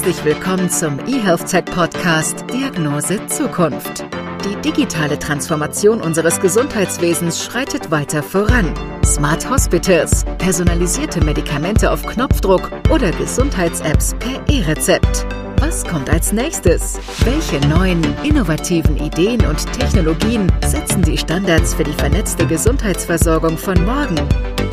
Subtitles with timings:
[0.00, 4.04] Herzlich willkommen zum eHealth Podcast Diagnose Zukunft.
[4.44, 8.72] Die digitale Transformation unseres Gesundheitswesens schreitet weiter voran.
[9.04, 15.26] Smart Hospitals, personalisierte Medikamente auf Knopfdruck oder Gesundheits-Apps per E-Rezept.
[15.60, 17.00] Was kommt als nächstes?
[17.24, 24.16] Welche neuen, innovativen Ideen und Technologien setzen die Standards für die vernetzte Gesundheitsversorgung von morgen?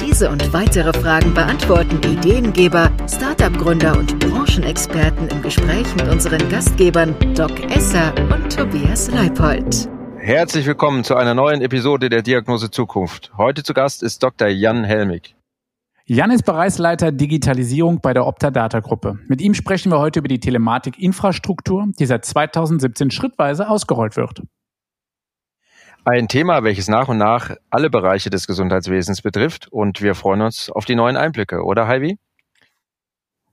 [0.05, 7.59] Diese und weitere Fragen beantworten Ideengeber, Startup-Gründer und Branchenexperten im Gespräch mit unseren Gastgebern Doc
[7.71, 9.89] Esser und Tobias Leipold.
[10.17, 13.31] Herzlich willkommen zu einer neuen Episode der Diagnose Zukunft.
[13.37, 14.47] Heute zu Gast ist Dr.
[14.49, 15.34] Jan Helmig.
[16.07, 19.17] Jan ist Bereichsleiter Digitalisierung bei der Opta Data Gruppe.
[19.27, 24.43] Mit ihm sprechen wir heute über die Telematik-Infrastruktur, die seit 2017 schrittweise ausgerollt wird.
[26.03, 30.69] Ein Thema, welches nach und nach alle Bereiche des Gesundheitswesens betrifft und wir freuen uns
[30.69, 32.19] auf die neuen Einblicke, oder Heidi?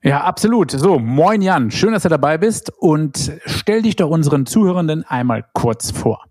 [0.03, 0.73] Ja, absolut.
[0.73, 5.47] So, moin Jan, schön, dass du dabei bist und stell dich doch unseren Zuhörenden einmal
[5.55, 6.27] kurz vor.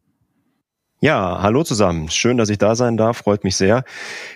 [1.03, 2.11] Ja, hallo zusammen.
[2.11, 3.17] Schön, dass ich da sein darf.
[3.17, 3.85] Freut mich sehr.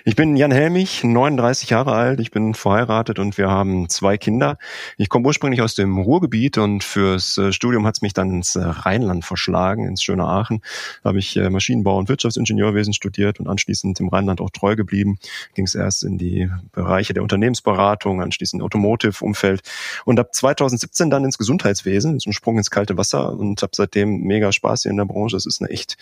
[0.04, 2.20] Ich bin Jan Helmich, 39 Jahre alt.
[2.20, 4.58] Ich bin verheiratet und wir haben zwei Kinder.
[4.98, 8.56] Ich komme ursprünglich aus dem Ruhrgebiet und fürs äh, Studium hat es mich dann ins
[8.56, 10.64] äh, Rheinland verschlagen, ins schöne Aachen.
[11.04, 15.20] Da habe ich äh, Maschinenbau und Wirtschaftsingenieurwesen studiert und anschließend im Rheinland auch treu geblieben.
[15.54, 19.62] Ging es erst in die Bereiche der Unternehmensberatung, anschließend Automotive-Umfeld
[20.04, 24.52] und ab 2017 dann ins Gesundheitswesen, ein Sprung ins kalte Wasser und habe seitdem mega
[24.52, 25.38] Spaß hier in der Branche.
[25.38, 25.96] Es ist eine echt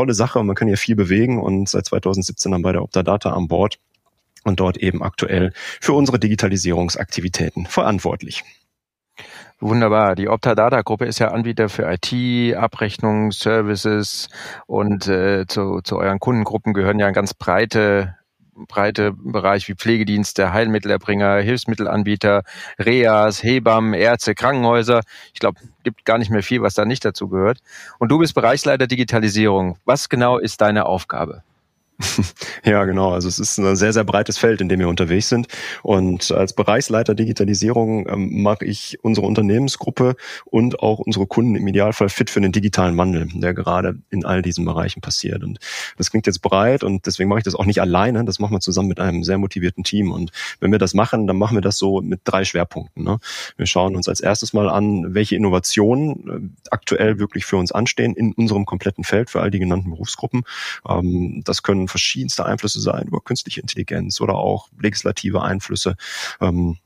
[0.01, 3.33] tolle Sache und man kann hier viel bewegen und seit 2017 dann bei der Optadata
[3.33, 3.77] an Bord
[4.43, 8.43] und dort eben aktuell für unsere Digitalisierungsaktivitäten verantwortlich.
[9.59, 10.15] Wunderbar.
[10.15, 14.29] Die Optadata-Gruppe ist ja Anbieter für IT, Abrechnung, Services
[14.65, 18.15] und äh, zu, zu euren Kundengruppen gehören ja ganz breite
[18.67, 22.43] breite Bereich wie Pflegedienste, Heilmittelerbringer, Hilfsmittelanbieter,
[22.79, 25.01] Reas, Hebammen, Ärzte, Krankenhäuser.
[25.33, 27.59] Ich glaube, gibt gar nicht mehr viel, was da nicht dazu gehört.
[27.99, 29.77] Und du bist Bereichsleiter Digitalisierung.
[29.85, 31.43] Was genau ist deine Aufgabe?
[32.63, 33.11] Ja, genau.
[33.11, 35.47] Also es ist ein sehr, sehr breites Feld, in dem wir unterwegs sind.
[35.83, 42.09] Und als Bereichsleiter Digitalisierung ähm, mache ich unsere Unternehmensgruppe und auch unsere Kunden im Idealfall
[42.09, 45.43] fit für den digitalen Wandel, der gerade in all diesen Bereichen passiert.
[45.43, 45.59] Und
[45.97, 48.25] das klingt jetzt breit und deswegen mache ich das auch nicht alleine.
[48.25, 50.11] Das machen wir zusammen mit einem sehr motivierten Team.
[50.11, 53.03] Und wenn wir das machen, dann machen wir das so mit drei Schwerpunkten.
[53.03, 53.19] Ne?
[53.57, 58.15] Wir schauen uns als erstes mal an, welche Innovationen äh, aktuell wirklich für uns anstehen
[58.15, 60.43] in unserem kompletten Feld für all die genannten Berufsgruppen.
[60.87, 65.95] Ähm, das können verschiedenste Einflüsse sein über künstliche Intelligenz oder auch legislative Einflüsse.
[66.39, 66.77] Ähm,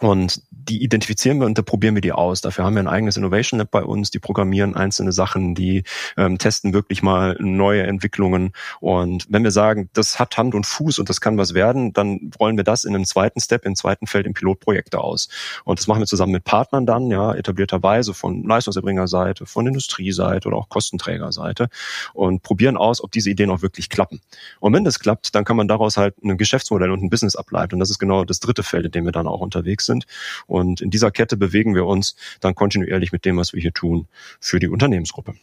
[0.00, 2.40] und die identifizieren wir und da probieren wir die aus.
[2.40, 5.84] Dafür haben wir ein eigenes Innovation Lab bei uns, die programmieren einzelne Sachen, die
[6.16, 8.52] ähm, testen wirklich mal neue Entwicklungen.
[8.80, 12.30] Und wenn wir sagen, das hat Hand und Fuß und das kann was werden, dann
[12.40, 15.28] rollen wir das in einem zweiten Step, im zweiten Feld in Pilotprojekte aus.
[15.64, 20.56] Und das machen wir zusammen mit Partnern dann, ja, etablierterweise von Leistungserbringerseite, von Industrieseite oder
[20.56, 21.68] auch Kostenträgerseite
[22.12, 24.20] und probieren aus, ob diese Ideen auch wirklich klappen.
[24.60, 27.74] Und wenn das klappt, dann kann man daraus halt ein Geschäftsmodell und ein Business ableiten.
[27.74, 30.06] Und das ist genau das dritte Feld, in dem wir dann auch unterwegs sind.
[30.46, 34.06] Und in dieser Kette bewegen wir uns dann kontinuierlich mit dem, was wir hier tun,
[34.40, 35.34] für die Unternehmensgruppe.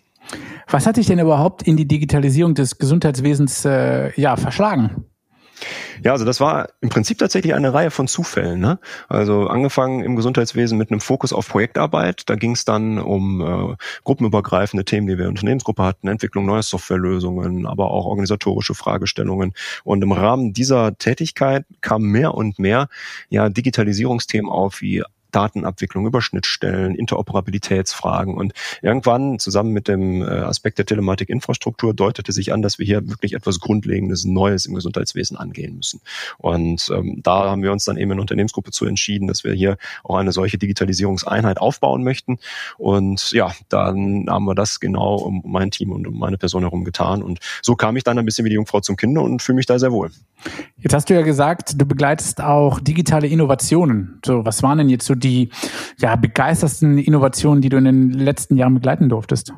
[0.69, 5.05] Was hat dich denn überhaupt in die Digitalisierung des Gesundheitswesens äh, ja, verschlagen?
[6.03, 8.59] Ja, also das war im Prinzip tatsächlich eine Reihe von Zufällen.
[8.59, 8.79] Ne?
[9.07, 12.29] Also angefangen im Gesundheitswesen mit einem Fokus auf Projektarbeit.
[12.29, 16.45] Da ging es dann um äh, gruppenübergreifende Themen, die wir in der Unternehmensgruppe hatten, Entwicklung
[16.45, 19.53] neuer Softwarelösungen, aber auch organisatorische Fragestellungen.
[19.83, 22.89] Und im Rahmen dieser Tätigkeit kamen mehr und mehr
[23.29, 25.03] ja Digitalisierungsthemen auf, wie
[25.33, 28.35] Datenabwicklung über Schnittstellen, Interoperabilitätsfragen.
[28.35, 33.07] Und irgendwann zusammen mit dem äh, Aspekt der Telematik-Infrastruktur deutete sich an, dass wir hier
[33.09, 36.01] wirklich etwas Grundlegendes, Neues im Gesundheitswesen angehen müssen.
[36.37, 39.77] Und ähm, da haben wir uns dann eben in Unternehmensgruppe zu entschieden, dass wir hier
[40.03, 42.39] auch eine solche Digitalisierungseinheit aufbauen möchten.
[42.77, 46.83] Und ja, dann haben wir das genau um mein Team und um meine Person herum
[46.83, 47.23] getan.
[47.23, 49.65] Und so kam ich dann ein bisschen wie die Jungfrau zum Kinder und fühle mich
[49.65, 50.11] da sehr wohl.
[50.77, 54.19] Jetzt hast du ja gesagt, du begleitest auch digitale Innovationen.
[54.25, 55.49] So, was waren denn jetzt so die
[55.99, 59.53] ja, begeistersten Innovationen, die du in den letzten Jahren begleiten durftest?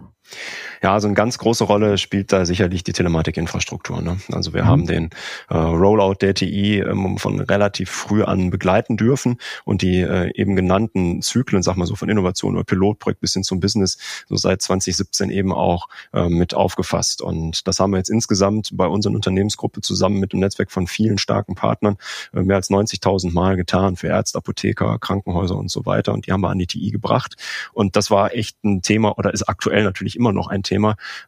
[0.86, 4.04] Ja, also eine ganz große Rolle spielt da sicherlich die Telematikinfrastruktur.
[4.04, 4.18] Ne?
[4.32, 4.68] Also wir mhm.
[4.68, 5.10] haben den
[5.50, 10.56] äh, Rollout der TI ähm, von relativ früh an begleiten dürfen und die äh, eben
[10.56, 13.98] genannten Zyklen, sag mal so von Innovation oder Pilotprojekt bis hin zum Business,
[14.30, 17.24] so seit 2017 eben auch äh, mit aufgefasst.
[17.24, 21.18] Und das haben wir jetzt insgesamt bei unseren Unternehmensgruppe zusammen mit einem Netzwerk von vielen
[21.18, 21.98] starken Partnern
[22.32, 26.14] äh, mehr als 90.000 Mal getan für Ärzte, Apotheker, Krankenhäuser und so weiter.
[26.14, 27.38] Und die haben wir an die TI gebracht.
[27.74, 30.75] Und das war echt ein Thema oder ist aktuell natürlich immer noch ein Thema,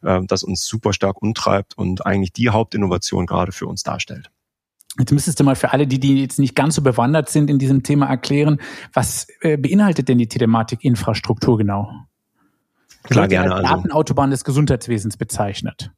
[0.02, 4.30] äh, das uns super stark umtreibt und eigentlich die Hauptinnovation gerade für uns darstellt.
[4.98, 7.58] Jetzt müsstest du mal für alle, die, die jetzt nicht ganz so bewandert sind in
[7.58, 8.60] diesem Thema erklären,
[8.92, 11.92] was äh, beinhaltet denn die Telematikinfrastruktur genau?
[13.04, 13.54] Klar, gerne.
[13.54, 15.92] Als Datenautobahn des Gesundheitswesens bezeichnet.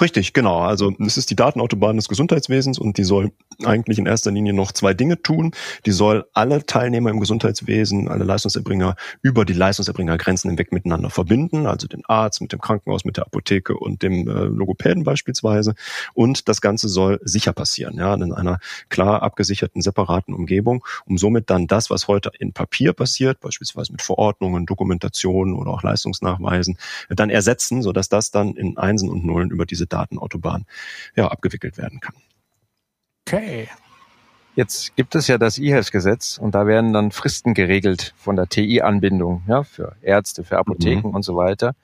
[0.00, 0.60] Richtig, genau.
[0.60, 3.32] Also es ist die Datenautobahn des Gesundheitswesens und die soll
[3.64, 5.52] eigentlich in erster Linie noch zwei Dinge tun.
[5.86, 11.86] Die soll alle Teilnehmer im Gesundheitswesen, alle Leistungserbringer über die Leistungserbringergrenzen hinweg miteinander verbinden, also
[11.86, 15.74] den Arzt mit dem Krankenhaus, mit der Apotheke und dem äh, Logopäden beispielsweise.
[16.14, 18.58] Und das Ganze soll sicher passieren, ja, in einer
[18.88, 24.02] klar abgesicherten, separaten Umgebung, um somit dann das, was heute in Papier passiert, beispielsweise mit
[24.02, 26.78] Verordnungen, Dokumentationen oder auch Leistungsnachweisen,
[27.08, 30.64] dann ersetzen, sodass das dann in Einsen und Nullen über diese Datenautobahn
[31.16, 32.14] ja, abgewickelt werden kann.
[33.26, 33.68] Okay.
[34.54, 39.42] Jetzt gibt es ja das E-Health-Gesetz und da werden dann Fristen geregelt von der TI-Anbindung,
[39.46, 41.14] ja, für Ärzte, für Apotheken mhm.
[41.14, 41.74] und so weiter.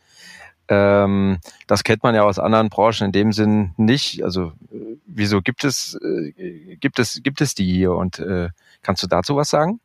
[0.68, 4.24] Ähm, das kennt man ja aus anderen Branchen in dem Sinn nicht.
[4.24, 8.48] Also äh, wieso gibt es äh, gibt es gibt es die hier und äh,
[8.80, 9.80] kannst du dazu was sagen?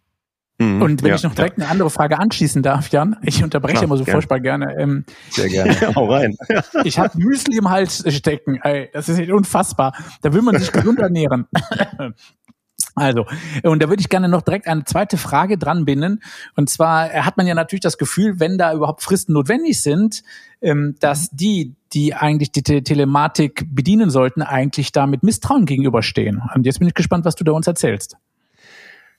[0.60, 1.66] Mhm, und wenn ja, ich noch direkt ja.
[1.66, 4.18] eine andere Frage anschließen darf, Jan, ich unterbreche Klar, immer so gerne.
[4.18, 4.76] furchtbar gerne.
[4.78, 5.76] Ähm, Sehr gerne.
[5.96, 6.36] Hau rein.
[6.84, 8.60] ich habe Müsli im Hals stecken.
[8.64, 9.94] Ey, das ist unfassbar.
[10.22, 11.48] Da will man sich gesund ernähren.
[12.94, 13.26] Also,
[13.62, 16.24] und da würde ich gerne noch direkt eine zweite Frage dran binden.
[16.56, 20.24] Und zwar hat man ja natürlich das Gefühl, wenn da überhaupt Fristen notwendig sind,
[20.62, 26.42] ähm, dass die, die eigentlich die Telematik bedienen sollten, eigentlich da mit Misstrauen gegenüberstehen.
[26.56, 28.18] Und jetzt bin ich gespannt, was du da uns erzählst.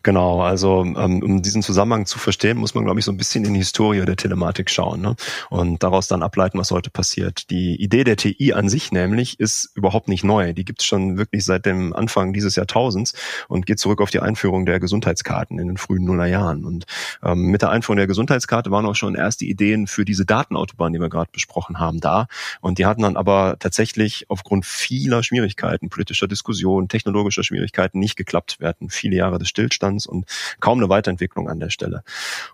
[0.04, 3.44] Genau, also ähm, um diesen Zusammenhang zu verstehen, muss man, glaube ich, so ein bisschen
[3.44, 5.16] in die Historie der Telematik schauen ne?
[5.50, 7.50] und daraus dann ableiten, was heute passiert.
[7.50, 10.52] Die Idee der TI an sich nämlich ist überhaupt nicht neu.
[10.52, 13.14] Die gibt es schon wirklich seit dem Anfang dieses Jahrtausends
[13.48, 16.64] und geht zurück auf die Einführung der Gesundheitskarten in den frühen Nullerjahren.
[16.64, 16.86] Und
[17.24, 21.00] ähm, mit der Einführung der Gesundheitskarte waren auch schon erste Ideen für diese Datenautobahn, die
[21.00, 22.28] wir gerade besprochen haben, da.
[22.60, 28.60] Und die hatten dann aber tatsächlich aufgrund vieler Schwierigkeiten, politischer Diskussion, technologischer Schwierigkeiten nicht geklappt.
[28.60, 30.26] Wir hatten viele Jahre des Stillstands Stillstands und
[30.60, 32.02] kaum eine Weiterentwicklung an der Stelle.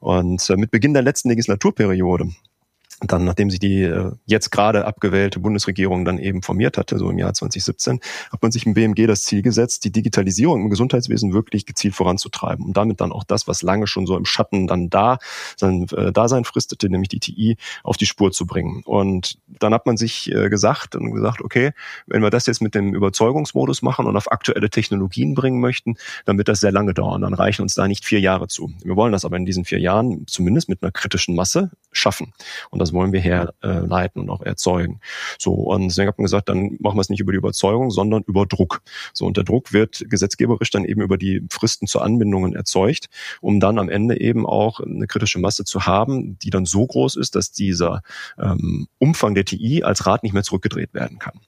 [0.00, 2.28] Und äh, mit Beginn der letzten Legislaturperiode
[3.12, 7.18] dann, nachdem sich die äh, jetzt gerade abgewählte Bundesregierung dann eben formiert hatte, so im
[7.18, 8.00] Jahr 2017,
[8.32, 12.64] hat man sich im BMG das Ziel gesetzt, die Digitalisierung im Gesundheitswesen wirklich gezielt voranzutreiben
[12.64, 15.18] und damit dann auch das, was lange schon so im Schatten dann da
[15.56, 18.82] sein äh, Dasein fristete, nämlich die TI, auf die Spur zu bringen.
[18.84, 21.72] Und dann hat man sich äh, gesagt und gesagt, okay,
[22.06, 26.38] wenn wir das jetzt mit dem Überzeugungsmodus machen und auf aktuelle Technologien bringen möchten, dann
[26.38, 27.22] wird das sehr lange dauern.
[27.22, 28.72] Dann reichen uns da nicht vier Jahre zu.
[28.82, 32.32] Wir wollen das aber in diesen vier Jahren zumindest mit einer kritischen Masse schaffen.
[32.70, 35.00] Und das wollen wir herleiten und auch erzeugen.
[35.38, 38.22] So, und deswegen hat man gesagt, dann machen wir es nicht über die Überzeugung, sondern
[38.26, 38.82] über Druck.
[39.12, 43.08] So, und der Druck wird gesetzgeberisch dann eben über die Fristen zur Anbindungen erzeugt,
[43.40, 47.16] um dann am Ende eben auch eine kritische Masse zu haben, die dann so groß
[47.16, 48.02] ist, dass dieser
[48.38, 51.40] ähm, Umfang der TI als Rat nicht mehr zurückgedreht werden kann.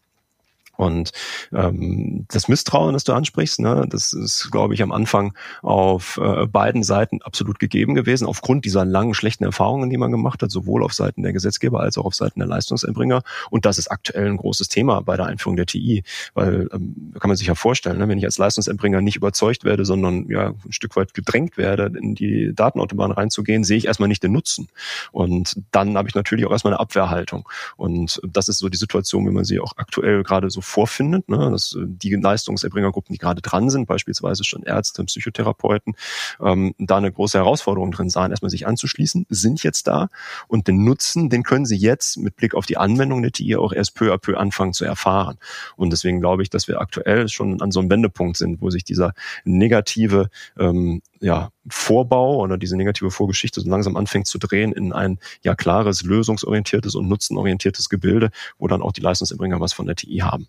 [0.77, 1.13] Und
[1.53, 6.47] ähm, das Misstrauen, das du ansprichst, ne, das ist, glaube ich, am Anfang auf äh,
[6.47, 10.83] beiden Seiten absolut gegeben gewesen, aufgrund dieser langen schlechten Erfahrungen, die man gemacht hat, sowohl
[10.83, 13.23] auf Seiten der Gesetzgeber als auch auf Seiten der Leistungserbringer.
[13.51, 17.29] Und das ist aktuell ein großes Thema bei der Einführung der TI, weil ähm, kann
[17.29, 20.73] man sich ja vorstellen, ne, wenn ich als Leistungserbringer nicht überzeugt werde, sondern ja ein
[20.73, 24.69] Stück weit gedrängt werde, in die Datenautobahn reinzugehen, sehe ich erstmal nicht den Nutzen.
[25.13, 27.49] Und dann habe ich natürlich auch erstmal eine Abwehrhaltung.
[27.77, 31.51] Und das ist so die Situation, wie man sie auch aktuell gerade so vorfindet, ne,
[31.51, 35.95] dass äh, die Leistungserbringergruppen, die gerade dran sind, beispielsweise schon Ärzte, Psychotherapeuten,
[36.41, 40.09] ähm, da eine große Herausforderung drin sahen, erstmal sich anzuschließen, sind jetzt da
[40.49, 43.73] und den Nutzen, den können sie jetzt mit Blick auf die Anwendung der TI auch
[43.73, 45.39] erst peu à peu anfangen zu erfahren.
[45.77, 48.85] Und deswegen glaube ich, dass wir aktuell schon an so einem Wendepunkt sind, wo sich
[48.85, 54.93] dieser negative ähm, ja, Vorbau oder diese negative Vorgeschichte so langsam anfängt zu drehen in
[54.93, 59.97] ein ja klares, lösungsorientiertes und nutzenorientiertes Gebilde, wo dann auch die Leistungserbringer was von der
[59.97, 60.49] TI haben.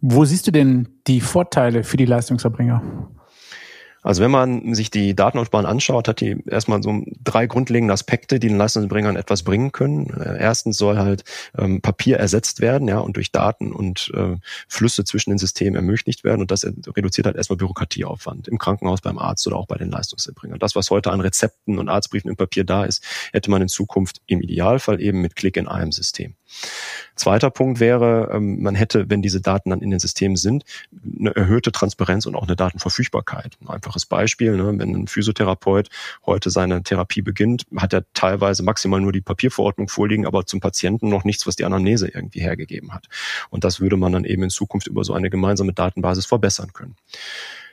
[0.00, 2.82] Wo siehst du denn die Vorteile für die Leistungserbringer?
[4.02, 8.48] Also wenn man sich die Datenautobahn anschaut, hat die erstmal so drei grundlegende Aspekte, die
[8.48, 10.08] den Leistungsbringern etwas bringen können.
[10.18, 11.24] Äh, erstens soll halt
[11.58, 14.36] ähm, Papier ersetzt werden, ja, und durch Daten und äh,
[14.68, 16.40] Flüsse zwischen den Systemen ermöglicht werden.
[16.40, 20.58] Und das reduziert halt erstmal Bürokratieaufwand im Krankenhaus, beim Arzt oder auch bei den Leistungserbringern.
[20.58, 24.22] Das, was heute an Rezepten und Arztbriefen im Papier da ist, hätte man in Zukunft
[24.26, 26.36] im Idealfall eben mit Klick in einem System.
[27.20, 30.64] Zweiter Punkt wäre, ähm, man hätte, wenn diese Daten dann in den Systemen sind,
[31.18, 33.58] eine erhöhte Transparenz und auch eine Datenverfügbarkeit.
[33.60, 35.90] Ein einfaches Beispiel, ne, wenn ein Physiotherapeut
[36.24, 41.10] heute seine Therapie beginnt, hat er teilweise maximal nur die Papierverordnung vorliegen, aber zum Patienten
[41.10, 43.06] noch nichts, was die Anamnese irgendwie hergegeben hat.
[43.50, 46.96] Und das würde man dann eben in Zukunft über so eine gemeinsame Datenbasis verbessern können.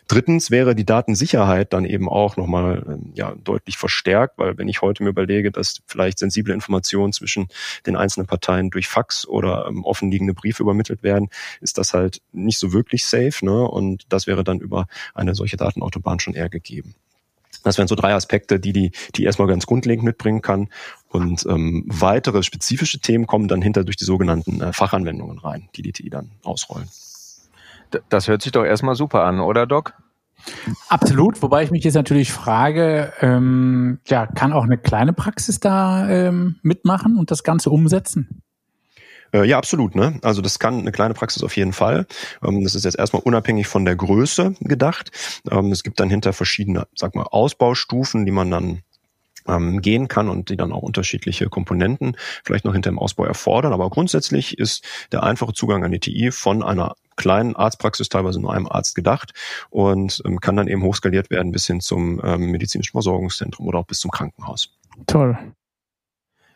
[0.07, 4.81] Drittens wäre die Datensicherheit dann eben auch nochmal ähm, ja, deutlich verstärkt, weil wenn ich
[4.81, 7.47] heute mir überlege, dass vielleicht sensible Informationen zwischen
[7.85, 12.57] den einzelnen Parteien durch Fax oder ähm, offenliegende Briefe übermittelt werden, ist das halt nicht
[12.57, 13.45] so wirklich safe.
[13.45, 13.67] Ne?
[13.67, 16.95] Und das wäre dann über eine solche Datenautobahn schon eher gegeben.
[17.63, 20.69] Das wären so drei Aspekte, die die, die erstmal ganz grundlegend mitbringen kann.
[21.09, 25.81] Und ähm, weitere spezifische Themen kommen dann hinter durch die sogenannten äh, Fachanwendungen rein, die
[25.81, 26.87] die TI dann ausrollen.
[28.09, 29.93] Das hört sich doch erstmal super an, oder Doc?
[30.87, 36.07] Absolut, wobei ich mich jetzt natürlich frage, ähm, ja, kann auch eine kleine Praxis da
[36.09, 38.43] ähm, mitmachen und das Ganze umsetzen?
[39.33, 39.95] Äh, ja, absolut.
[39.95, 40.19] Ne?
[40.21, 42.05] Also das kann eine kleine Praxis auf jeden Fall.
[42.43, 45.11] Ähm, das ist jetzt erstmal unabhängig von der Größe gedacht.
[45.51, 48.81] Ähm, es gibt dann hinter verschiedene, sag mal, Ausbaustufen, die man dann
[49.47, 53.73] ähm, gehen kann und die dann auch unterschiedliche Komponenten vielleicht noch hinter dem Ausbau erfordern.
[53.73, 58.53] Aber grundsätzlich ist der einfache Zugang an die TI von einer kleinen Arztpraxis, teilweise nur
[58.53, 59.33] einem Arzt gedacht
[59.69, 63.87] und ähm, kann dann eben hochskaliert werden bis hin zum ähm, medizinischen Versorgungszentrum oder auch
[63.87, 64.69] bis zum Krankenhaus.
[65.07, 65.37] Toll.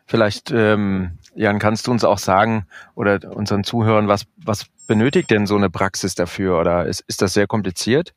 [0.06, 5.46] Vielleicht, ähm, Jan, kannst du uns auch sagen oder unseren Zuhörern, was, was benötigt denn
[5.46, 8.12] so eine Praxis dafür oder ist, ist das sehr kompliziert?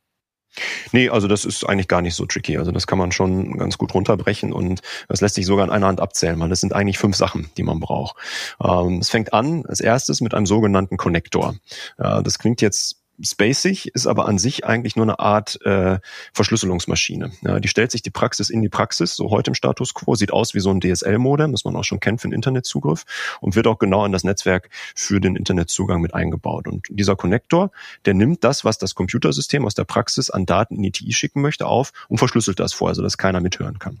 [0.92, 2.56] Nee, also das ist eigentlich gar nicht so tricky.
[2.58, 5.86] Also das kann man schon ganz gut runterbrechen und das lässt sich sogar in einer
[5.86, 8.16] Hand abzählen, weil das sind eigentlich fünf Sachen, die man braucht.
[8.62, 11.54] Ähm, es fängt an als erstes mit einem sogenannten Connector.
[11.98, 15.98] Ja, das klingt jetzt spacig, ist aber an sich eigentlich nur eine Art äh,
[16.32, 17.32] Verschlüsselungsmaschine.
[17.42, 20.32] Ja, die stellt sich die Praxis in die Praxis, so heute im Status quo, sieht
[20.32, 23.04] aus wie so ein DSL-Modem, das man auch schon kennt für den Internetzugriff
[23.40, 26.68] und wird auch genau in das Netzwerk für den Internetzugang mit eingebaut.
[26.68, 27.70] Und dieser Konnektor,
[28.04, 31.40] der nimmt das, was das Computersystem aus der Praxis an Daten in die TI schicken
[31.40, 34.00] möchte, auf und verschlüsselt das vor, also dass keiner mithören kann.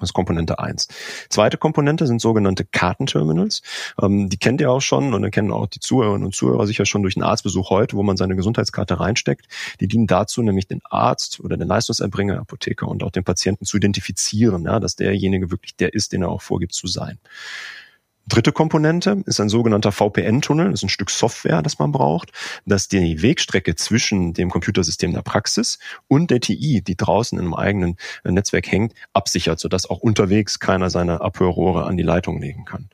[0.00, 0.88] Das ist Komponente eins.
[1.28, 3.62] Zweite Komponente sind sogenannte Kartenterminals.
[4.00, 6.84] Ähm, die kennt ihr auch schon und dann kennen auch die Zuhörerinnen und Zuhörer sicher
[6.84, 9.46] schon durch einen Arztbesuch heute, wo man seine Gesundheitskarte reinsteckt.
[9.80, 13.76] Die dienen dazu, nämlich den Arzt oder den Leistungserbringer, Apotheker und auch den Patienten zu
[13.76, 17.18] identifizieren, ja, dass derjenige wirklich der ist, den er auch vorgibt zu sein.
[18.26, 20.70] Dritte Komponente ist ein sogenannter VPN-Tunnel.
[20.70, 22.32] Das ist ein Stück Software, das man braucht,
[22.64, 25.78] das die Wegstrecke zwischen dem Computersystem der Praxis
[26.08, 30.88] und der TI, die draußen in einem eigenen Netzwerk hängt, absichert, sodass auch unterwegs keiner
[30.88, 32.88] seine Abhörrohre an die Leitung legen kann.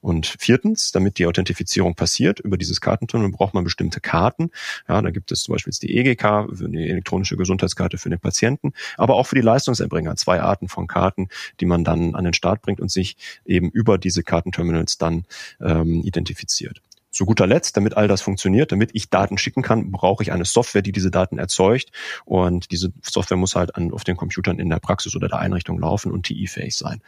[0.00, 4.50] Und viertens, damit die Authentifizierung passiert über dieses Kartentunnel, braucht man bestimmte Karten.
[4.88, 9.16] Ja, da gibt es zum Beispiel die EGK, die elektronische Gesundheitskarte für den Patienten, aber
[9.16, 11.28] auch für die Leistungserbringer zwei Arten von Karten,
[11.60, 15.24] die man dann an den Start bringt und sich eben über diese Kartenterminals dann
[15.60, 16.80] ähm, identifiziert.
[17.10, 20.44] Zu guter Letzt, damit all das funktioniert, damit ich Daten schicken kann, brauche ich eine
[20.44, 21.90] Software, die diese Daten erzeugt.
[22.24, 25.78] Und diese Software muss halt an, auf den Computern in der Praxis oder der Einrichtung
[25.78, 27.00] laufen und TI-fähig sein.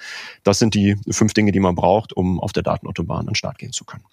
[0.43, 3.59] Das sind die fünf Dinge, die man braucht, um auf der Datenautobahn an den Start
[3.59, 4.05] gehen zu können.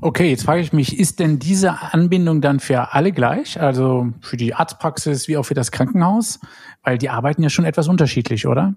[0.00, 3.60] Okay, jetzt frage ich mich, ist denn diese Anbindung dann für alle gleich?
[3.60, 6.40] Also für die Arztpraxis wie auch für das Krankenhaus?
[6.82, 8.74] Weil die arbeiten ja schon etwas unterschiedlich, oder?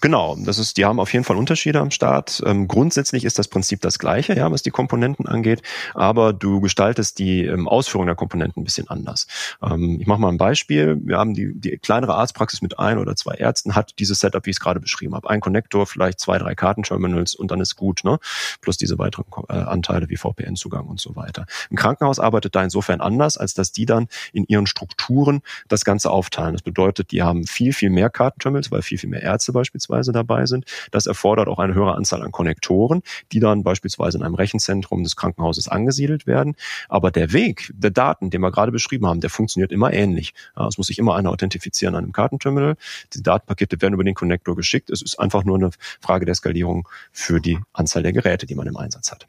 [0.00, 2.40] Genau, das ist, die haben auf jeden Fall Unterschiede am Start.
[2.46, 5.62] Ähm, grundsätzlich ist das Prinzip das gleiche, ja, was die Komponenten angeht,
[5.92, 9.26] aber du gestaltest die ähm, Ausführung der Komponenten ein bisschen anders.
[9.60, 11.00] Ähm, ich mache mal ein Beispiel.
[11.02, 14.50] Wir haben die, die kleinere Arztpraxis mit ein oder zwei Ärzten, hat dieses Setup, wie
[14.50, 15.28] ich es gerade beschrieben habe.
[15.28, 18.20] Ein Konnektor, vielleicht zwei, drei Kartenterminals und dann ist gut, ne?
[18.60, 21.46] Plus diese weiteren äh, Anteile wie VPN-Zugang und so weiter.
[21.72, 26.12] Ein Krankenhaus arbeitet da insofern anders, als dass die dann in ihren Strukturen das Ganze
[26.12, 26.52] aufteilen.
[26.52, 30.12] Das bedeutet, die haben viel, viel mehr Kartenterminals, weil viel, viel mehr Ärzte beispielsweise beispielsweise
[30.12, 30.64] dabei sind.
[30.90, 33.02] Das erfordert auch eine höhere Anzahl an Konnektoren,
[33.32, 36.54] die dann beispielsweise in einem Rechenzentrum des Krankenhauses angesiedelt werden.
[36.88, 40.34] Aber der Weg der Daten, den wir gerade beschrieben haben, der funktioniert immer ähnlich.
[40.68, 42.76] Es muss sich immer einer authentifizieren an einem Kartenterminal.
[43.14, 44.90] Die Datenpakete werden über den Konnektor geschickt.
[44.90, 48.66] Es ist einfach nur eine Frage der Skalierung für die Anzahl der Geräte, die man
[48.66, 49.26] im Einsatz hat.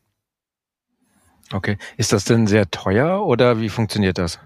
[1.52, 1.78] Okay.
[1.98, 4.40] Ist das denn sehr teuer oder wie funktioniert das?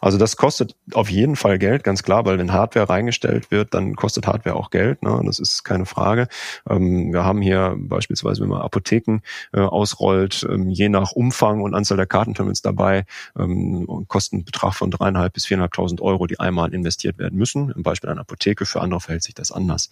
[0.00, 3.96] Also das kostet auf jeden Fall Geld, ganz klar, weil wenn Hardware reingestellt wird, dann
[3.96, 5.02] kostet Hardware auch Geld.
[5.02, 5.20] Ne?
[5.24, 6.28] Das ist keine Frage.
[6.68, 9.20] Ähm, wir haben hier beispielsweise, wenn man Apotheken
[9.52, 13.04] äh, ausrollt, ähm, je nach Umfang und Anzahl der Kartenterminals dabei,
[13.38, 17.70] ähm, Kostenbetrag von dreieinhalb bis viereinhalbtausend Euro, die einmal investiert werden müssen.
[17.70, 19.90] Im Beispiel einer Apotheke, für andere verhält sich das anders.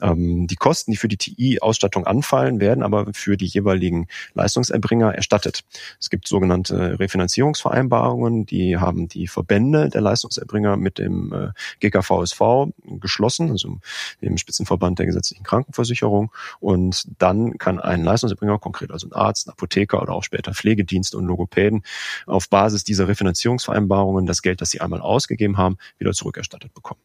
[0.00, 5.64] Ähm, die Kosten, die für die TI-Ausstattung anfallen, werden aber für die jeweiligen Leistungserbringer erstattet.
[6.00, 11.48] Es gibt sogenannte Refinanzierungsvereinbarungen, die haben die Verbände der Leistungserbringer mit dem äh,
[11.80, 13.78] GKVSV geschlossen, also
[14.22, 16.32] dem Spitzenverband der gesetzlichen Krankenversicherung.
[16.60, 21.16] Und dann kann ein Leistungserbringer, konkret also ein Arzt, ein Apotheker oder auch später Pflegedienste
[21.16, 21.82] und Logopäden,
[22.26, 27.00] auf Basis dieser Refinanzierungsvereinbarungen das Geld, das sie einmal ausgegeben haben, wieder zurückerstattet bekommen.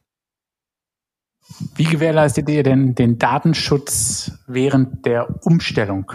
[1.76, 6.12] Wie gewährleistet ihr denn den Datenschutz während der Umstellung?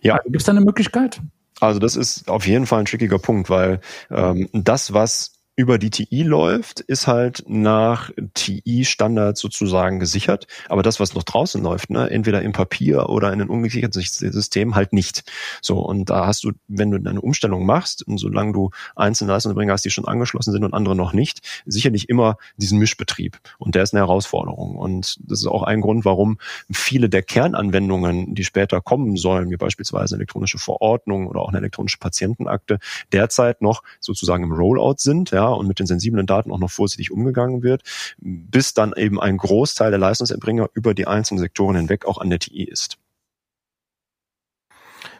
[0.00, 0.14] Ja.
[0.14, 1.20] Also, Gibt es da eine Möglichkeit?
[1.60, 5.90] Also das ist auf jeden Fall ein trickiger Punkt, weil ähm, das, was über die
[5.90, 10.46] TI läuft, ist halt nach TI-Standards sozusagen gesichert.
[10.68, 14.76] Aber das, was noch draußen läuft, ne, entweder im Papier oder in einem ungesicherten System,
[14.76, 15.24] halt nicht.
[15.60, 19.72] So, und da hast du, wenn du eine Umstellung machst, und solange du einzelne Leistungserbringer
[19.72, 23.40] hast, die schon angeschlossen sind und andere noch nicht, sicherlich immer diesen Mischbetrieb.
[23.58, 24.76] Und der ist eine Herausforderung.
[24.76, 26.38] Und das ist auch ein Grund, warum
[26.70, 31.98] viele der Kernanwendungen, die später kommen sollen, wie beispielsweise elektronische Verordnung oder auch eine elektronische
[31.98, 32.78] Patientenakte,
[33.10, 37.10] derzeit noch sozusagen im Rollout sind, ja, und mit den sensiblen Daten auch noch vorsichtig
[37.10, 37.82] umgegangen wird,
[38.18, 42.38] bis dann eben ein Großteil der Leistungserbringer über die einzelnen Sektoren hinweg auch an der
[42.38, 42.98] TI ist.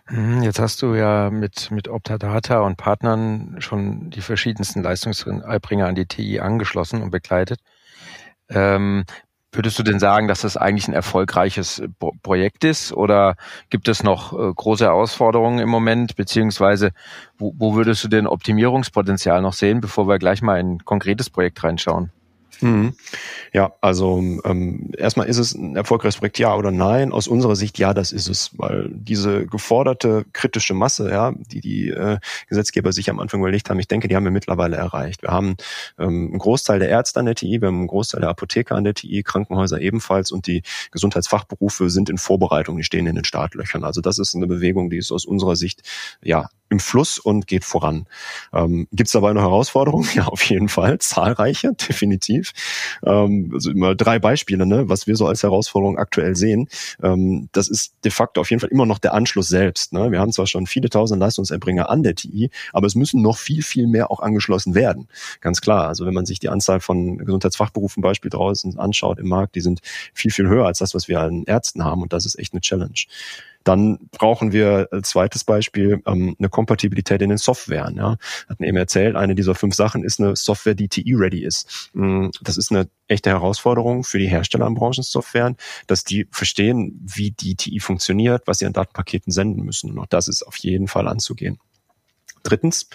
[0.07, 5.95] Hm, jetzt hast du ja mit, mit Optadata und Partnern schon die verschiedensten Leistungserbringer an
[5.95, 7.61] die TI angeschlossen und begleitet.
[8.49, 9.05] Ähm,
[9.59, 11.89] Würdest du denn sagen, dass das eigentlich ein erfolgreiches äh,
[12.23, 13.35] Projekt ist oder
[13.71, 16.93] gibt es noch äh, große Herausforderungen im Moment, beziehungsweise
[17.39, 21.29] wo, wo würdest du denn Optimierungspotenzial noch sehen, bevor wir gleich mal in ein konkretes
[21.29, 22.13] Projekt reinschauen?
[22.61, 22.95] Mhm.
[23.53, 27.13] Ja, also ähm, erstmal ist es ein erfolgreiches Projekt, ja oder nein?
[27.13, 31.89] Aus unserer Sicht ja, das ist es, weil diese geforderte kritische Masse, ja, die die
[31.89, 35.23] äh, Gesetzgeber sich am Anfang überlegt haben, ich denke, die haben wir mittlerweile erreicht.
[35.23, 35.57] Wir haben
[35.99, 38.85] ähm, einen Großteil der Ärzte an der TI, wir haben einen Großteil der Apotheker an
[38.85, 43.85] der TI, Krankenhäuser ebenfalls und die Gesundheitsfachberufe sind in Vorbereitung, die stehen in den Startlöchern.
[43.85, 45.83] Also das ist eine Bewegung, die ist aus unserer Sicht
[46.23, 48.07] ja im Fluss und geht voran.
[48.53, 50.09] Ähm, Gibt es dabei noch Herausforderungen?
[50.19, 50.99] Ja, auf jeden Fall.
[50.99, 52.53] Zahlreiche, definitiv.
[53.05, 56.69] Ähm, also immer drei Beispiele, ne, was wir so als Herausforderung aktuell sehen.
[57.03, 59.93] Ähm, das ist de facto auf jeden Fall immer noch der Anschluss selbst.
[59.93, 60.11] Ne?
[60.11, 63.63] Wir haben zwar schon viele tausend Leistungserbringer an der TI, aber es müssen noch viel,
[63.63, 65.09] viel mehr auch angeschlossen werden.
[65.41, 65.87] Ganz klar.
[65.87, 69.81] Also wenn man sich die Anzahl von Gesundheitsfachberufen beispielsweise draußen anschaut im Markt, die sind
[70.15, 72.03] viel, viel höher als das, was wir an Ärzten haben.
[72.03, 73.07] Und das ist echt eine Challenge.
[73.65, 77.97] Dann brauchen wir als zweites Beispiel ähm, eine Kompatibilität in den Softwaren.
[77.97, 78.17] Ja.
[78.49, 81.91] Hatten eben erzählt, eine dieser fünf Sachen ist eine Software, die TI-ready ist.
[81.93, 87.31] Mm, das ist eine echte Herausforderung für die Hersteller an Branchensoftwaren, dass die verstehen, wie
[87.31, 89.91] die TI funktioniert, was sie an Datenpaketen senden müssen.
[89.91, 91.59] Und auch das ist auf jeden Fall anzugehen.
[92.43, 92.89] Drittens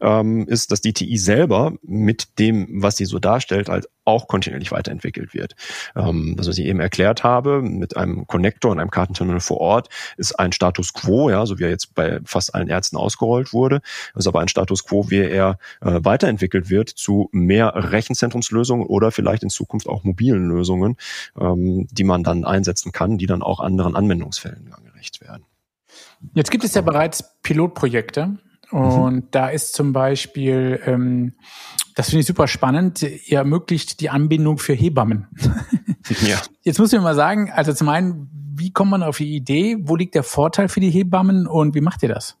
[0.00, 4.72] ähm, ist, dass die TI selber mit dem, was sie so darstellt, halt auch kontinuierlich
[4.72, 5.54] weiterentwickelt wird.
[5.94, 9.88] Ähm, das, was ich eben erklärt habe, mit einem Connector und einem Kartenterminal vor Ort,
[10.16, 13.82] ist ein Status quo, ja, so wie er jetzt bei fast allen Ärzten ausgerollt wurde.
[14.14, 19.42] Ist aber ein Status quo, wie er äh, weiterentwickelt wird zu mehr Rechenzentrumslösungen oder vielleicht
[19.42, 20.96] in Zukunft auch mobilen Lösungen,
[21.38, 25.44] ähm, die man dann einsetzen kann, die dann auch anderen Anwendungsfällen gerecht werden.
[26.34, 28.38] Jetzt gibt es ja bereits Pilotprojekte.
[28.70, 29.28] Und mhm.
[29.30, 31.34] da ist zum Beispiel, ähm,
[31.94, 35.26] das finde ich super spannend, ihr ermöglicht die Anbindung für Hebammen.
[36.26, 36.38] ja.
[36.62, 39.78] Jetzt muss ich mal sagen, also zum einen, wie kommt man auf die Idee?
[39.80, 42.36] Wo liegt der Vorteil für die Hebammen und wie macht ihr das?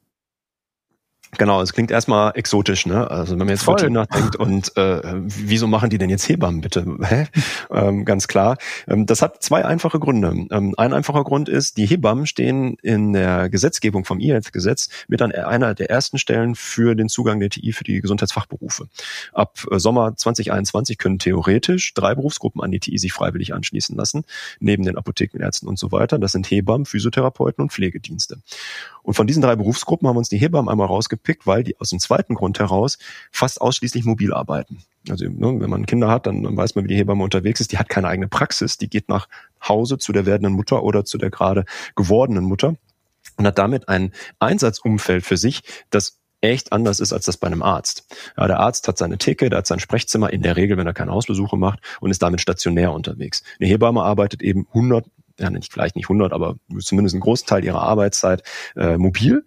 [1.36, 3.10] Genau, es klingt erstmal exotisch, ne?
[3.10, 3.90] Also wenn man jetzt Voll.
[3.90, 6.86] nachdenkt und äh, wieso machen die denn jetzt Hebammen bitte?
[7.02, 7.26] Hä?
[7.70, 8.56] Ähm, ganz klar.
[8.86, 10.46] Ähm, das hat zwei einfache Gründe.
[10.50, 15.32] Ähm, ein einfacher Grund ist, die Hebammen stehen in der Gesetzgebung vom E-Health-Gesetz mit an
[15.32, 18.88] einer der ersten Stellen für den Zugang der TI für die Gesundheitsfachberufe.
[19.34, 24.24] Ab äh, Sommer 2021 können theoretisch drei Berufsgruppen an die TI sich freiwillig anschließen lassen,
[24.60, 26.18] neben den Apothekenärzten und so weiter.
[26.18, 28.38] Das sind Hebammen, Physiotherapeuten und Pflegedienste.
[29.02, 31.98] Und von diesen drei Berufsgruppen haben uns die Hebammen einmal rausgepickt, weil die aus dem
[31.98, 32.98] zweiten Grund heraus
[33.30, 34.82] fast ausschließlich mobil arbeiten.
[35.08, 37.72] Also ne, wenn man Kinder hat, dann, dann weiß man, wie die Hebamme unterwegs ist.
[37.72, 39.28] Die hat keine eigene Praxis, die geht nach
[39.66, 41.64] Hause zu der werdenden Mutter oder zu der gerade
[41.96, 42.74] gewordenen Mutter
[43.36, 47.62] und hat damit ein Einsatzumfeld für sich, das echt anders ist als das bei einem
[47.62, 48.06] Arzt.
[48.36, 50.94] Ja, der Arzt hat seine Theke, der hat sein Sprechzimmer, in der Regel, wenn er
[50.94, 53.42] keine Hausbesuche macht und ist damit stationär unterwegs.
[53.58, 55.04] Eine Hebamme arbeitet eben 100
[55.38, 58.42] ja nicht vielleicht nicht 100, aber zumindest einen großen Teil ihrer Arbeitszeit
[58.76, 59.44] äh, mobil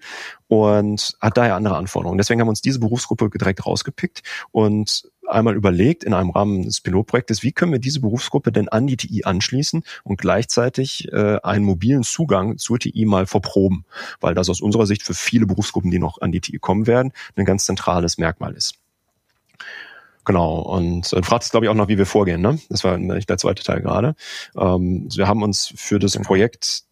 [0.48, 2.18] und hat daher andere Anforderungen.
[2.18, 6.82] Deswegen haben wir uns diese Berufsgruppe direkt rausgepickt und einmal überlegt in einem Rahmen des
[6.82, 11.66] Pilotprojektes, wie können wir diese Berufsgruppe denn an die TI anschließen und gleichzeitig äh, einen
[11.66, 13.86] mobilen Zugang zur TI mal verproben,
[14.20, 17.14] weil das aus unserer Sicht für viele Berufsgruppen, die noch an die TI kommen werden,
[17.36, 18.76] ein ganz zentrales Merkmal ist.
[20.26, 22.42] Genau, und du fragst, glaube ich, auch noch, wie wir vorgehen.
[22.42, 22.60] Ne?
[22.70, 24.16] Das war der zweite Teil gerade.
[24.56, 26.28] Ähm, wir haben uns für das genau.
[26.28, 26.84] Projekt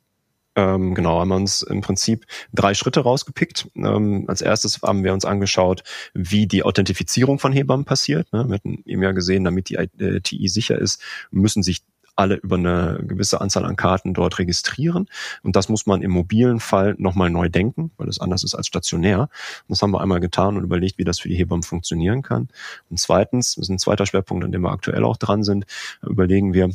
[0.56, 3.70] ähm, genau, haben wir uns im Prinzip drei Schritte rausgepickt.
[3.76, 8.32] Ähm, als erstes haben wir uns angeschaut, wie die Authentifizierung von Hebammen passiert.
[8.34, 8.46] Ne?
[8.48, 11.84] Wir hatten eben ja gesehen, damit die äh, TI sicher ist, müssen sich
[12.19, 15.08] alle über eine gewisse Anzahl an Karten dort registrieren.
[15.41, 18.67] Und das muss man im mobilen Fall nochmal neu denken, weil es anders ist als
[18.67, 19.21] stationär.
[19.21, 19.29] Und
[19.69, 22.49] das haben wir einmal getan und überlegt, wie das für die Hebammen funktionieren kann.
[22.89, 25.65] Und zweitens, das ist ein zweiter Schwerpunkt, an dem wir aktuell auch dran sind,
[26.01, 26.69] überlegen wir,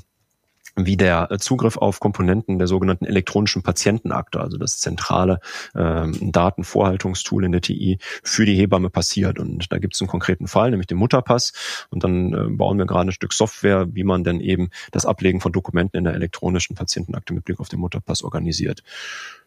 [0.76, 5.40] wie der äh, Zugriff auf Komponenten der sogenannten elektronischen Patientenakte, also das zentrale
[5.74, 9.38] ähm, Datenvorhaltungstool in der TI für die Hebamme passiert.
[9.38, 11.52] Und da gibt es einen konkreten Fall, nämlich den Mutterpass.
[11.90, 15.40] Und dann äh, bauen wir gerade ein Stück Software, wie man denn eben das Ablegen
[15.40, 18.82] von Dokumenten in der elektronischen Patientenakte mit Blick auf den Mutterpass organisiert.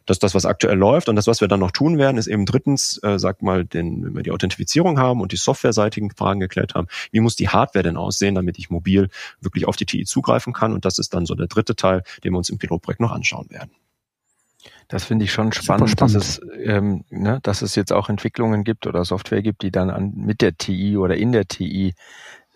[0.08, 1.10] Das ist das, was aktuell läuft.
[1.10, 4.04] Und das, was wir dann noch tun werden, ist eben drittens, äh, sag mal, den,
[4.04, 7.84] wenn wir die Authentifizierung haben und die softwareseitigen Fragen geklärt haben, wie muss die Hardware
[7.84, 9.10] denn aussehen, damit ich mobil
[9.41, 10.74] wirklich auf die TI zugreifen kann.
[10.74, 13.50] Und das ist dann so der dritte Teil, den wir uns im Pilotprojekt noch anschauen
[13.50, 13.72] werden.
[14.88, 18.63] Das finde ich schon spannend, spannend, dass es, ähm, ne, dass es jetzt auch Entwicklungen
[18.63, 21.93] gibt oder Software gibt, die dann an, mit der TI oder in der TI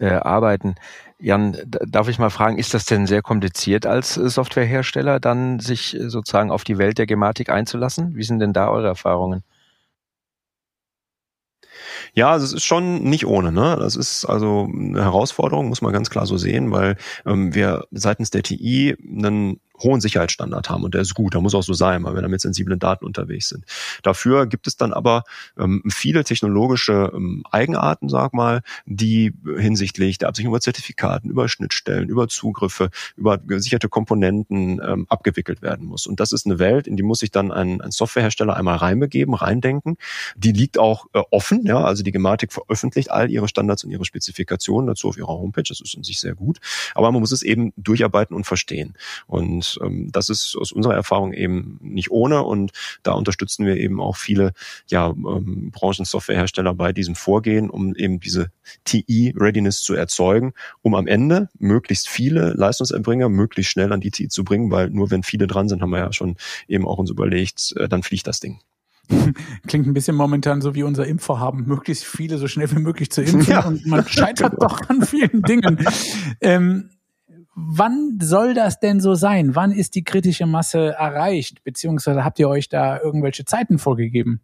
[0.01, 0.75] äh, arbeiten.
[1.19, 5.95] Jan, darf ich mal fragen, ist das denn sehr kompliziert als äh, Softwarehersteller, dann sich
[5.95, 8.15] äh, sozusagen auf die Welt der Gematik einzulassen?
[8.15, 9.43] Wie sind denn da eure Erfahrungen?
[12.13, 13.51] Ja, also es ist schon nicht ohne.
[13.51, 13.77] Ne?
[13.79, 18.31] Das ist also eine Herausforderung, muss man ganz klar so sehen, weil ähm, wir seitens
[18.31, 22.03] der TI einen hohen Sicherheitsstandard haben und der ist gut, da muss auch so sein,
[22.03, 23.65] weil wir da mit sensiblen Daten unterwegs sind.
[24.03, 25.23] Dafür gibt es dann aber
[25.57, 32.09] ähm, viele technologische ähm, Eigenarten, sag mal, die hinsichtlich der Absicherung über Zertifikaten, über Schnittstellen,
[32.09, 36.07] über Zugriffe, über gesicherte Komponenten ähm, abgewickelt werden muss.
[36.07, 39.33] Und das ist eine Welt, in die muss sich dann ein, ein Softwarehersteller einmal reinbegeben,
[39.33, 39.97] reindenken.
[40.35, 44.05] Die liegt auch äh, offen, ja, also die Gematik veröffentlicht all ihre Standards und ihre
[44.05, 46.59] Spezifikationen dazu auf ihrer Homepage, das ist in sich sehr gut.
[46.95, 48.95] Aber man muss es eben durcharbeiten und verstehen.
[49.27, 52.71] Und ähm, das ist aus unserer Erfahrung eben nicht ohne und
[53.03, 54.53] da unterstützen wir eben auch viele
[54.87, 58.51] ja, ähm, Branchensoftwarehersteller bei diesem Vorgehen, um eben diese
[58.85, 64.43] TI-Readiness zu erzeugen, um am Ende möglichst viele Leistungserbringer möglichst schnell an die TI zu
[64.43, 66.35] bringen, weil nur wenn viele dran sind, haben wir ja schon
[66.67, 68.59] eben auch uns überlegt, äh, dann fliegt das Ding.
[69.67, 73.21] Klingt ein bisschen momentan so wie unser Impfvorhaben, möglichst viele so schnell wie möglich zu
[73.21, 73.65] impfen ja.
[73.65, 75.85] und man scheitert doch an vielen Dingen.
[76.39, 76.89] Ähm,
[77.55, 79.55] wann soll das denn so sein?
[79.55, 81.63] Wann ist die kritische Masse erreicht?
[81.63, 84.41] Beziehungsweise habt ihr euch da irgendwelche Zeiten vorgegeben?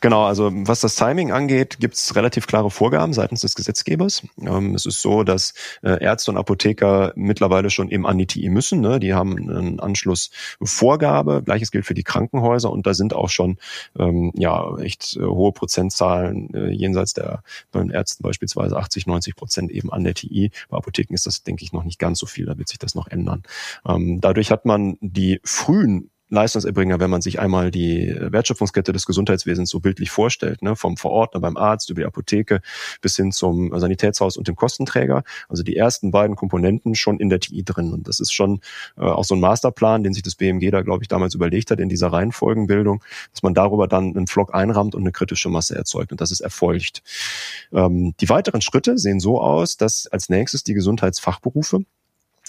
[0.00, 4.22] Genau, also was das Timing angeht, gibt es relativ klare Vorgaben seitens des Gesetzgebers.
[4.40, 8.48] Ähm, es ist so, dass äh, Ärzte und Apotheker mittlerweile schon eben an die TI
[8.48, 8.80] müssen.
[8.80, 9.00] Ne?
[9.00, 11.42] Die haben einen Anschlussvorgabe.
[11.44, 13.58] Gleiches gilt für die Krankenhäuser und da sind auch schon
[13.98, 19.34] ähm, ja echt äh, hohe Prozentzahlen äh, jenseits der bei den Ärzten beispielsweise 80, 90
[19.34, 20.52] Prozent eben an der TI.
[20.68, 22.46] Bei Apotheken ist das, denke ich, noch nicht ganz so viel.
[22.46, 23.42] Da wird sich das noch ändern.
[23.86, 29.70] Ähm, dadurch hat man die frühen Leistungserbringer, wenn man sich einmal die Wertschöpfungskette des Gesundheitswesens
[29.70, 32.60] so bildlich vorstellt, ne, vom Verordner beim Arzt über die Apotheke
[33.00, 35.24] bis hin zum Sanitätshaus und dem Kostenträger.
[35.48, 37.92] Also die ersten beiden Komponenten schon in der TI drin.
[37.92, 38.60] Und das ist schon
[38.96, 41.80] äh, auch so ein Masterplan, den sich das BMG da, glaube ich, damals überlegt hat
[41.80, 46.12] in dieser Reihenfolgenbildung, dass man darüber dann einen Flock einrammt und eine kritische Masse erzeugt.
[46.12, 47.02] Und das ist erfolgt.
[47.72, 51.84] Ähm, die weiteren Schritte sehen so aus, dass als nächstes die Gesundheitsfachberufe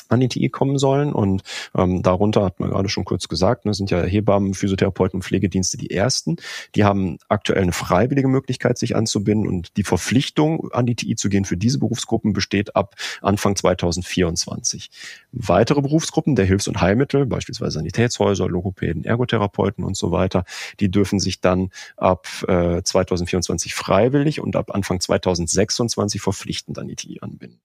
[0.10, 1.13] an die TI kommen sollen.
[1.13, 1.43] Und
[1.76, 5.78] ähm, darunter hat man gerade schon kurz gesagt, ne, sind ja Hebammen, Physiotherapeuten und Pflegedienste
[5.78, 6.38] die ersten.
[6.76, 11.30] Die haben aktuell eine freiwillige Möglichkeit, sich anzubinden und die Verpflichtung, an die TI zu
[11.30, 14.89] gehen für diese Berufsgruppen besteht ab Anfang 2024.
[15.32, 20.43] Weitere Berufsgruppen der Hilfs- und Heilmittel, beispielsweise Sanitätshäuser, Logopäden, Ergotherapeuten und so weiter,
[20.80, 26.95] die dürfen sich dann ab äh, 2024 freiwillig und ab Anfang 2026 verpflichtend an die
[26.95, 27.62] TI anbinden.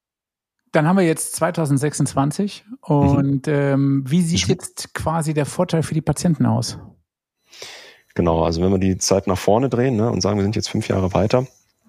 [0.74, 3.52] Dann haben wir jetzt 2026 und mhm.
[3.52, 6.80] ähm, wie sieht jetzt quasi der Vorteil für die Patienten aus?
[8.16, 10.68] Genau, also wenn wir die Zeit nach vorne drehen ne, und sagen, wir sind jetzt
[10.68, 11.46] fünf Jahre weiter.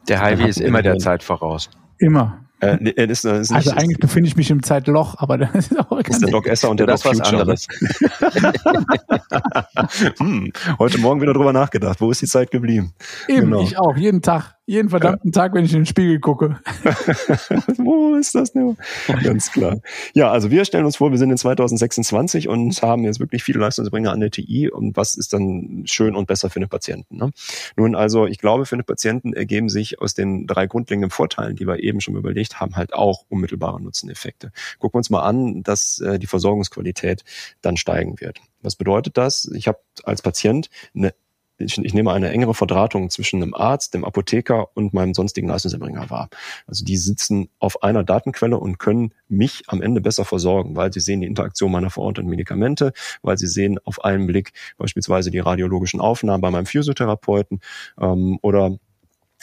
[0.08, 1.72] Der Highway ist immer der Zeit voraus.
[1.98, 2.46] Immer.
[2.60, 5.80] Äh, nee, ist, ist nicht, also eigentlich befinde ich mich im Zeitloch, aber das ist
[5.80, 7.48] auch ist der Doc Esser und der Doc Future.
[7.48, 7.68] Was
[10.20, 12.00] hm, heute Morgen wieder drüber nachgedacht.
[12.02, 12.94] Wo ist die Zeit geblieben?
[13.28, 13.64] Eben, genau.
[13.64, 14.55] ich auch, jeden Tag.
[14.68, 15.42] Jeden verdammten ja.
[15.42, 16.60] Tag, wenn ich in den Spiegel gucke.
[17.78, 18.76] Wo ist das denn?
[19.24, 19.80] Ganz klar.
[20.16, 23.60] Ja, also wir stellen uns vor, wir sind in 2026 und haben jetzt wirklich viele
[23.60, 24.72] Leistungsbringer an der TI.
[24.72, 27.18] Und was ist dann schön und besser für den Patienten?
[27.18, 27.32] Ne?
[27.76, 31.68] Nun, also ich glaube, für den Patienten ergeben sich aus den drei grundlegenden Vorteilen, die
[31.68, 34.52] wir eben schon überlegt haben, halt auch unmittelbare Nutzeneffekte.
[34.80, 37.24] Gucken wir uns mal an, dass äh, die Versorgungsqualität
[37.62, 38.40] dann steigen wird.
[38.64, 39.48] Was bedeutet das?
[39.54, 41.14] Ich habe als Patient eine
[41.58, 46.10] ich, ich nehme eine engere Verdrahtung zwischen einem Arzt, dem Apotheker und meinem sonstigen Leistungserbringer
[46.10, 46.30] wahr.
[46.68, 51.00] Also die sitzen auf einer Datenquelle und können mich am Ende besser versorgen, weil sie
[51.00, 56.02] sehen die Interaktion meiner verordneten Medikamente, weil sie sehen auf einen Blick beispielsweise die radiologischen
[56.02, 57.62] Aufnahmen bei meinem Physiotherapeuten
[58.00, 58.78] ähm, oder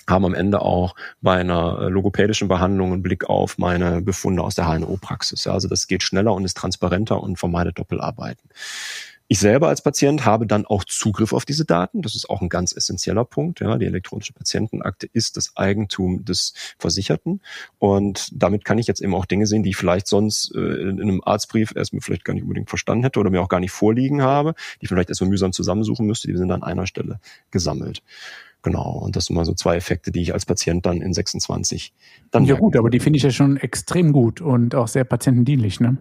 [0.08, 4.54] haben am Ende auch bei einer äh, logopädischen Behandlung einen Blick auf meine Befunde aus
[4.54, 5.44] der HNO-Praxis.
[5.44, 8.50] Ja, also das geht schneller und ist transparenter und vermeidet Doppelarbeiten.
[9.32, 12.02] Ich selber als Patient habe dann auch Zugriff auf diese Daten.
[12.02, 13.60] Das ist auch ein ganz essentieller Punkt.
[13.60, 17.40] Ja, die elektronische Patientenakte ist das Eigentum des Versicherten.
[17.78, 21.00] Und damit kann ich jetzt eben auch Dinge sehen, die ich vielleicht sonst äh, in
[21.00, 24.20] einem Arztbrief erstmal vielleicht gar nicht unbedingt verstanden hätte oder mir auch gar nicht vorliegen
[24.20, 26.28] habe, die ich vielleicht erstmal mühsam zusammensuchen müsste.
[26.28, 27.18] Die sind an einer Stelle
[27.50, 28.02] gesammelt.
[28.60, 31.94] Genau, und das sind mal so zwei Effekte, die ich als Patient dann in 26
[32.30, 32.44] dann.
[32.44, 35.96] Ja gut, aber die finde ich ja schon extrem gut und auch sehr patientendienlich, ne?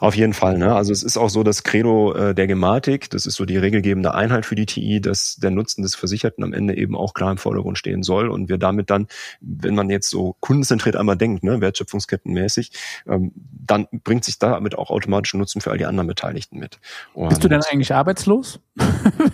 [0.00, 0.58] Auf jeden Fall.
[0.58, 0.74] Ne?
[0.74, 4.14] Also es ist auch so das Credo äh, der Gematik, das ist so die regelgebende
[4.14, 7.38] Einheit für die TI, dass der Nutzen des Versicherten am Ende eben auch klar im
[7.38, 9.06] Vordergrund stehen soll und wir damit dann,
[9.40, 12.72] wenn man jetzt so kundenzentriert einmal denkt, ne, wertschöpfungskettenmäßig,
[13.08, 13.32] ähm,
[13.66, 16.78] dann bringt sich damit auch automatisch Nutzen für all die anderen Beteiligten mit.
[17.14, 18.60] Und Bist du denn eigentlich arbeitslos?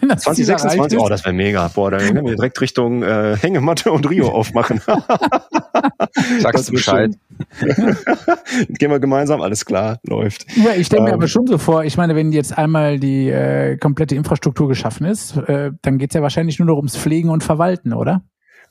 [0.00, 1.68] 2026, oh, das wäre mega.
[1.68, 4.80] Boah, da können wir direkt Richtung äh, Hängematte und Rio aufmachen.
[6.40, 7.12] Sagst du Bescheid.
[8.68, 10.46] Gehen wir gemeinsam, alles klar, läuft.
[10.56, 13.28] Ja, ich stelle mir ähm, aber schon so vor, ich meine, wenn jetzt einmal die
[13.28, 17.44] äh, komplette Infrastruktur geschaffen ist, äh, dann geht's ja wahrscheinlich nur noch ums Pflegen und
[17.44, 18.22] Verwalten, oder?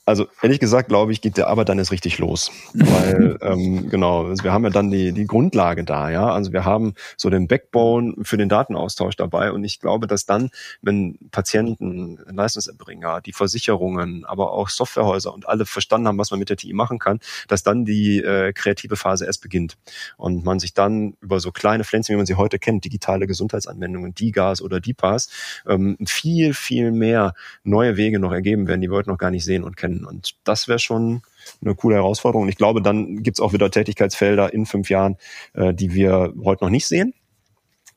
[0.07, 2.51] Also ehrlich gesagt, glaube ich, geht der Arbeit dann erst richtig los.
[2.73, 6.29] Weil, ähm, genau, also wir haben ja dann die, die Grundlage da, ja.
[6.29, 9.51] Also wir haben so den Backbone für den Datenaustausch dabei.
[9.51, 10.51] Und ich glaube, dass dann,
[10.83, 16.49] wenn Patienten, Leistungserbringer, die Versicherungen, aber auch Softwarehäuser und alle verstanden haben, was man mit
[16.49, 19.75] der TI machen kann, dass dann die äh, kreative Phase erst beginnt.
[20.17, 24.13] Und man sich dann über so kleine Pflänzchen, wie man sie heute kennt, digitale Gesundheitsanwendungen,
[24.13, 25.29] DIGAS oder DIPAS,
[25.67, 29.45] ähm, viel, viel mehr neue Wege noch ergeben werden, die wir heute noch gar nicht
[29.45, 30.05] sehen und kennen können.
[30.05, 31.21] Und das wäre schon
[31.61, 32.43] eine coole Herausforderung.
[32.43, 35.17] Und ich glaube, dann gibt's auch wieder Tätigkeitsfelder in fünf Jahren,
[35.53, 37.13] äh, die wir heute noch nicht sehen.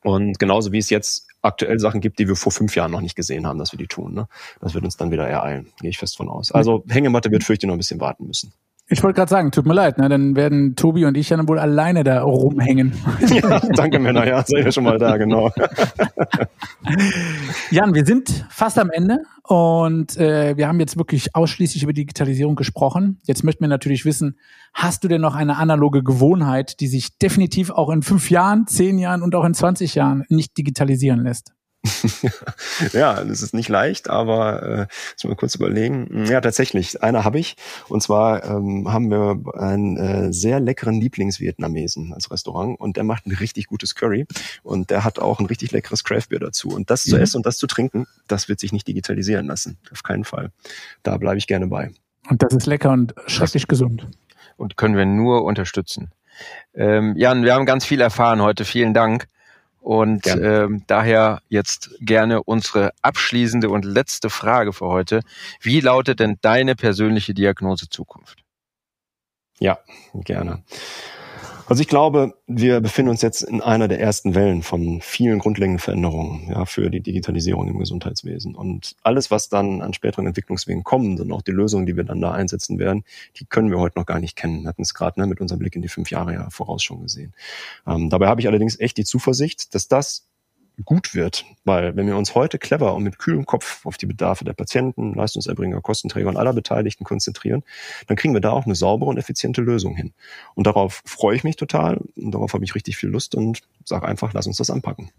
[0.03, 3.15] Und genauso wie es jetzt aktuell Sachen gibt, die wir vor fünf Jahren noch nicht
[3.15, 4.13] gesehen haben, dass wir die tun.
[4.13, 4.27] Ne?
[4.61, 6.51] Das wird uns dann wieder ereilen, gehe ich fest von aus.
[6.51, 8.53] Also Hängematte wird fürchte noch ein bisschen warten müssen.
[8.91, 10.09] Ich wollte gerade sagen, tut mir leid, ne?
[10.09, 12.93] dann werden Tobi und ich ja dann wohl alleine da rumhängen.
[13.29, 15.51] Ja, danke Männer, ja, seid ihr schon mal da, genau.
[17.71, 22.55] Jan, wir sind fast am Ende und äh, wir haben jetzt wirklich ausschließlich über Digitalisierung
[22.55, 23.19] gesprochen.
[23.25, 24.39] Jetzt möchten wir natürlich wissen,
[24.73, 28.97] hast du denn noch eine analoge Gewohnheit, die sich definitiv auch in fünf Jahren, zehn
[28.97, 31.53] Jahren und auch in 20 Jahren nicht digitalisieren lässt?
[32.93, 36.25] ja, das ist nicht leicht, aber äh, jetzt mal kurz überlegen.
[36.25, 37.55] Ja, tatsächlich, einer habe ich.
[37.87, 43.25] Und zwar ähm, haben wir einen äh, sehr leckeren Lieblingsvietnamesen als Restaurant und der macht
[43.25, 44.27] ein richtig gutes Curry
[44.63, 46.69] und der hat auch ein richtig leckeres Craftbeer dazu.
[46.69, 47.11] Und das mhm.
[47.11, 49.77] zu essen und das zu trinken, das wird sich nicht digitalisieren lassen.
[49.91, 50.51] Auf keinen Fall.
[51.03, 51.91] Da bleibe ich gerne bei.
[52.29, 54.07] Und das ist lecker und schrecklich das gesund.
[54.57, 56.11] Und können wir nur unterstützen.
[56.73, 58.65] Ähm, Jan, wir haben ganz viel erfahren heute.
[58.65, 59.27] Vielen Dank.
[59.89, 65.21] Und ähm, daher jetzt gerne unsere abschließende und letzte Frage für heute.
[65.61, 68.43] Wie lautet denn deine persönliche Diagnose Zukunft?
[69.57, 69.79] Ja,
[70.13, 70.61] gerne.
[71.69, 75.77] Also ich glaube, wir befinden uns jetzt in einer der ersten Wellen von vielen grundlegenden
[75.77, 78.55] Veränderungen ja, für die Digitalisierung im Gesundheitswesen.
[78.55, 82.21] Und alles, was dann an späteren Entwicklungswegen kommt und auch die Lösungen, die wir dann
[82.21, 83.03] da einsetzen werden,
[83.39, 84.63] die können wir heute noch gar nicht kennen.
[84.63, 87.03] Wir hatten es gerade ne, mit unserem Blick in die fünf Jahre ja voraus schon
[87.03, 87.35] gesehen.
[87.85, 90.27] Ähm, dabei habe ich allerdings echt die Zuversicht, dass das
[90.83, 91.45] gut wird.
[91.65, 95.13] Weil wenn wir uns heute clever und mit kühlem Kopf auf die Bedarfe der Patienten,
[95.13, 97.63] Leistungserbringer, Kostenträger und aller Beteiligten konzentrieren,
[98.07, 100.13] dann kriegen wir da auch eine saubere und effiziente Lösung hin.
[100.55, 104.07] Und darauf freue ich mich total und darauf habe ich richtig viel Lust und sage
[104.07, 105.11] einfach, lass uns das anpacken.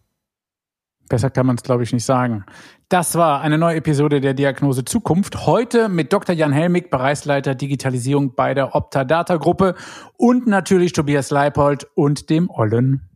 [1.11, 2.45] Besser kann man es, glaube ich, nicht sagen.
[2.89, 5.45] Das war eine neue Episode der Diagnose Zukunft.
[5.45, 6.37] Heute mit Dr.
[6.37, 9.75] Jan Helmig, Bereichsleiter Digitalisierung bei der Opta Data Gruppe
[10.17, 13.11] und natürlich Tobias Leipold und dem Ollen.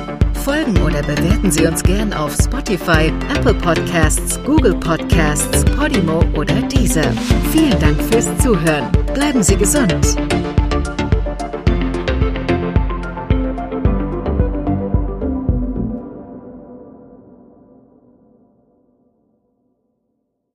[0.45, 7.11] Folgen oder bewerten Sie uns gern auf Spotify, Apple Podcasts, Google Podcasts, Podimo oder Deezer.
[7.51, 8.92] Vielen Dank fürs Zuhören.
[9.12, 10.16] Bleiben Sie gesund.